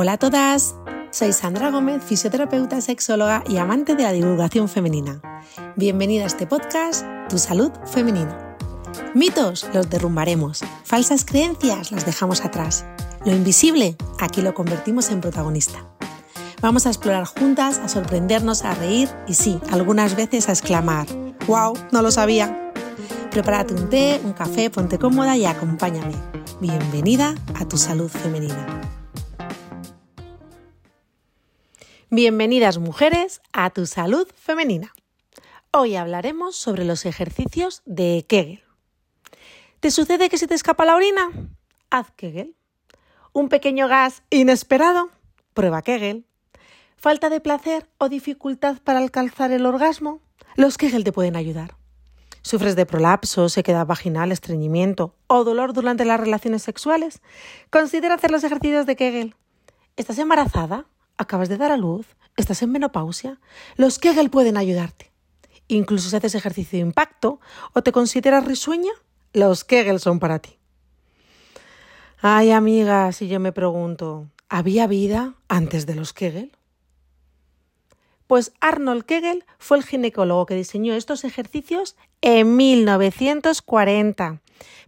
[0.00, 0.76] Hola a todas,
[1.10, 5.20] soy Sandra Gómez, fisioterapeuta, sexóloga y amante de la divulgación femenina.
[5.74, 8.56] Bienvenida a este podcast, Tu Salud Femenina.
[9.12, 12.86] Mitos los derrumbaremos, falsas creencias las dejamos atrás.
[13.24, 15.84] Lo invisible, aquí lo convertimos en protagonista.
[16.62, 21.08] Vamos a explorar juntas, a sorprendernos, a reír y sí, algunas veces a exclamar,
[21.48, 21.76] ¡Wow!
[21.90, 22.72] No lo sabía.
[23.32, 26.14] Prepárate un té, un café, ponte cómoda y acompáñame.
[26.60, 28.97] Bienvenida a tu salud femenina.
[32.10, 34.94] Bienvenidas mujeres a tu salud femenina.
[35.72, 38.62] Hoy hablaremos sobre los ejercicios de Kegel.
[39.80, 41.28] ¿Te sucede que se te escapa la orina?
[41.90, 42.56] Haz Kegel.
[43.34, 45.10] ¿Un pequeño gas inesperado?
[45.52, 46.24] Prueba Kegel.
[46.96, 50.22] ¿Falta de placer o dificultad para alcanzar el orgasmo?
[50.56, 51.76] Los Kegel te pueden ayudar.
[52.40, 57.20] ¿Sufres de prolapso, sequedad vaginal, estreñimiento o dolor durante las relaciones sexuales?
[57.68, 59.34] Considera hacer los ejercicios de Kegel.
[59.98, 60.86] ¿Estás embarazada?
[61.18, 62.06] ¿Acabas de dar a luz?
[62.36, 63.40] ¿Estás en menopausia?
[63.76, 65.12] Los Kegel pueden ayudarte.
[65.66, 67.40] Incluso si haces ejercicio de impacto
[67.74, 68.92] o te consideras risueña,
[69.32, 70.58] los Kegel son para ti.
[72.20, 76.52] Ay, amiga, si yo me pregunto, ¿había vida antes de los Kegel?
[78.28, 84.40] Pues Arnold Kegel fue el ginecólogo que diseñó estos ejercicios en 1940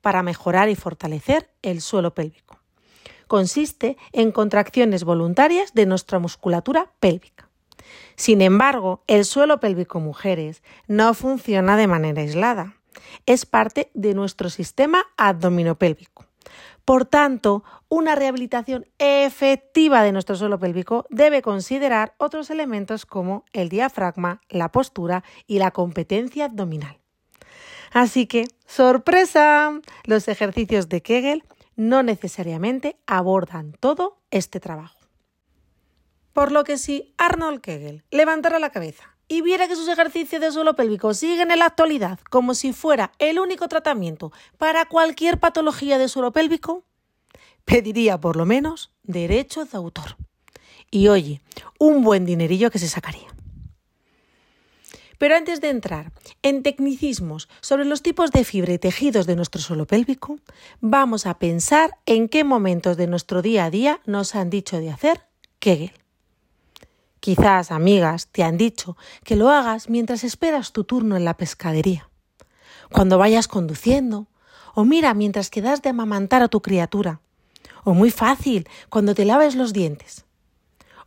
[0.00, 2.58] para mejorar y fortalecer el suelo pélvico.
[3.26, 7.48] Consiste en contracciones voluntarias de nuestra musculatura pélvica.
[8.16, 12.76] Sin embargo, el suelo pélvico mujeres no funciona de manera aislada.
[13.26, 16.26] Es parte de nuestro sistema abdominopélvico.
[16.84, 23.68] Por tanto, una rehabilitación efectiva de nuestro suelo pélvico debe considerar otros elementos como el
[23.68, 26.98] diafragma, la postura y la competencia abdominal.
[27.92, 31.44] Así que, sorpresa, los ejercicios de Kegel
[31.76, 34.98] no necesariamente abordan todo este trabajo.
[36.32, 40.52] Por lo que si Arnold Kegel levantara la cabeza y viera que sus ejercicios de
[40.52, 45.98] suelo pélvico siguen en la actualidad como si fuera el único tratamiento para cualquier patología
[45.98, 46.84] de suelo pélvico,
[47.64, 50.16] pediría por lo menos derechos de autor.
[50.90, 51.40] Y oye,
[51.78, 53.35] un buen dinerillo que se sacaría.
[55.18, 56.12] Pero antes de entrar
[56.42, 60.38] en tecnicismos sobre los tipos de fibra y tejidos de nuestro suelo pélvico,
[60.80, 64.90] vamos a pensar en qué momentos de nuestro día a día nos han dicho de
[64.90, 65.22] hacer
[65.58, 65.92] Kegel.
[67.20, 72.08] Quizás, amigas, te han dicho que lo hagas mientras esperas tu turno en la pescadería,
[72.92, 74.26] cuando vayas conduciendo,
[74.74, 77.20] o mira mientras quedas de amamantar a tu criatura,
[77.84, 80.24] o muy fácil cuando te laves los dientes.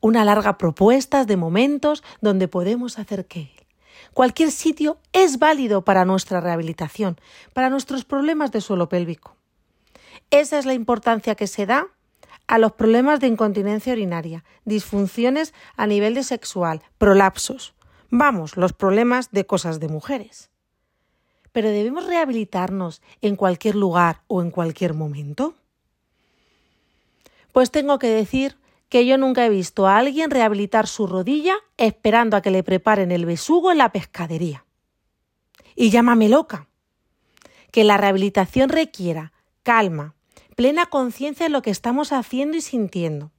[0.00, 3.55] Una larga propuesta de momentos donde podemos hacer que
[4.12, 7.18] cualquier sitio es válido para nuestra rehabilitación,
[7.52, 9.36] para nuestros problemas de suelo pélvico.
[10.30, 11.88] Esa es la importancia que se da
[12.46, 17.74] a los problemas de incontinencia urinaria, disfunciones a nivel de sexual, prolapsos.
[18.10, 20.50] Vamos, los problemas de cosas de mujeres.
[21.52, 25.54] Pero debemos rehabilitarnos en cualquier lugar o en cualquier momento.
[27.52, 28.56] Pues tengo que decir
[28.88, 33.10] que yo nunca he visto a alguien rehabilitar su rodilla esperando a que le preparen
[33.10, 34.64] el besugo en la pescadería.
[35.74, 36.68] Y llámame loca.
[37.72, 39.32] Que la rehabilitación requiera
[39.62, 40.14] calma,
[40.54, 43.32] plena conciencia de lo que estamos haciendo y sintiendo.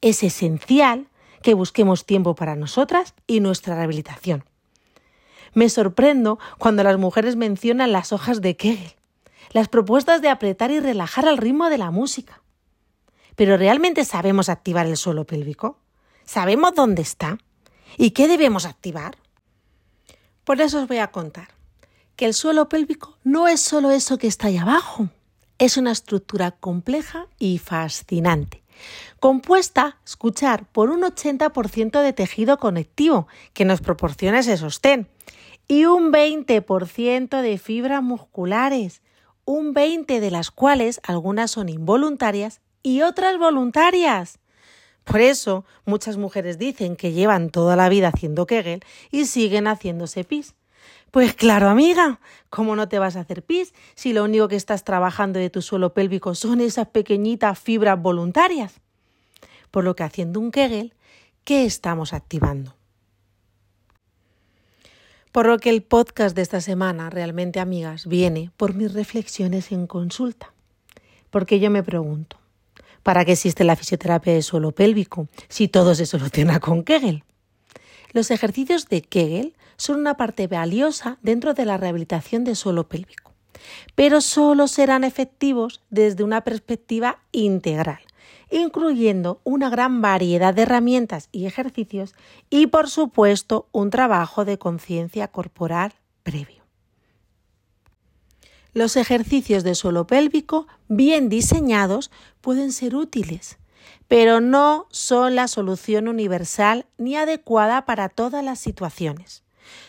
[0.00, 1.08] Es esencial
[1.42, 4.44] que busquemos tiempo para nosotras y nuestra rehabilitación.
[5.54, 8.96] Me sorprendo cuando las mujeres mencionan las hojas de Kegel,
[9.52, 12.42] las propuestas de apretar y relajar al ritmo de la música.
[13.38, 15.78] Pero ¿realmente sabemos activar el suelo pélvico?
[16.24, 17.38] ¿Sabemos dónde está?
[17.96, 19.16] ¿Y qué debemos activar?
[20.42, 21.46] Por eso os voy a contar
[22.16, 25.10] que el suelo pélvico no es solo eso que está ahí abajo,
[25.58, 28.64] es una estructura compleja y fascinante,
[29.20, 35.06] compuesta, escuchar, por un 80% de tejido conectivo que nos proporciona ese sostén
[35.68, 39.00] y un 20% de fibras musculares,
[39.44, 44.38] un 20 de las cuales algunas son involuntarias y otras voluntarias.
[45.04, 50.24] Por eso muchas mujeres dicen que llevan toda la vida haciendo Kegel y siguen haciéndose
[50.24, 50.54] pis.
[51.10, 52.20] Pues claro, amiga,
[52.50, 55.62] ¿cómo no te vas a hacer pis si lo único que estás trabajando de tu
[55.62, 58.74] suelo pélvico son esas pequeñitas fibras voluntarias?
[59.70, 60.94] Por lo que haciendo un Kegel,
[61.44, 62.74] ¿qué estamos activando?
[65.32, 69.86] Por lo que el podcast de esta semana, realmente amigas, viene por mis reflexiones en
[69.86, 70.52] consulta.
[71.30, 72.37] Porque yo me pregunto,
[73.02, 77.24] ¿para qué existe la fisioterapia de suelo pélvico si todo se soluciona con Kegel?
[78.12, 83.32] Los ejercicios de Kegel son una parte valiosa dentro de la rehabilitación del suelo pélvico,
[83.94, 88.00] pero solo serán efectivos desde una perspectiva integral,
[88.50, 92.14] incluyendo una gran variedad de herramientas y ejercicios
[92.50, 95.92] y, por supuesto, un trabajo de conciencia corporal
[96.22, 96.67] previo.
[98.74, 102.10] Los ejercicios de suelo pélvico bien diseñados
[102.40, 103.58] pueden ser útiles,
[104.08, 109.42] pero no son la solución universal ni adecuada para todas las situaciones.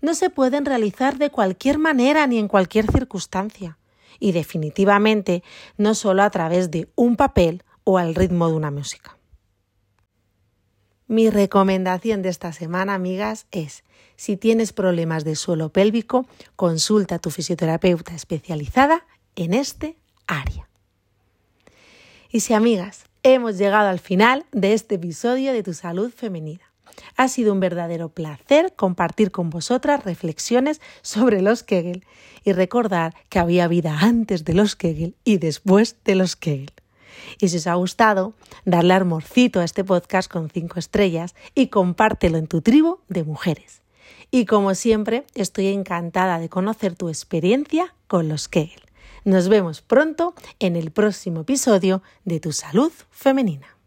[0.00, 3.78] No se pueden realizar de cualquier manera ni en cualquier circunstancia,
[4.18, 5.42] y definitivamente
[5.76, 9.19] no solo a través de un papel o al ritmo de una música.
[11.10, 13.82] Mi recomendación de esta semana, amigas, es
[14.14, 19.04] si tienes problemas de suelo pélvico, consulta a tu fisioterapeuta especializada
[19.34, 19.96] en este
[20.28, 20.68] área.
[22.30, 26.72] Y si, amigas, hemos llegado al final de este episodio de Tu Salud Femenina.
[27.16, 32.04] Ha sido un verdadero placer compartir con vosotras reflexiones sobre los Kegel
[32.44, 36.70] y recordar que había vida antes de los Kegel y después de los Kegel.
[37.40, 38.34] Y si os ha gustado,
[38.64, 43.82] darle amorcito a este podcast con cinco estrellas y compártelo en tu tribu de mujeres.
[44.30, 48.82] Y como siempre, estoy encantada de conocer tu experiencia con los Kegel.
[49.24, 53.79] Nos vemos pronto en el próximo episodio de Tu Salud Femenina.